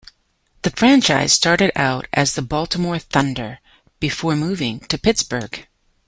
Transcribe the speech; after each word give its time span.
The 0.63 0.71
franchise 0.71 1.31
started 1.31 1.71
out 1.75 2.07
as 2.11 2.33
the 2.33 2.41
Baltimore 2.41 2.97
Thunder 2.97 3.59
before 3.99 4.35
moving 4.35 4.79
to 4.79 4.97
Pittsburgh. 4.97 5.67